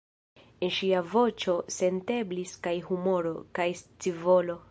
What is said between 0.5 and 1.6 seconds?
En ŝia voĉo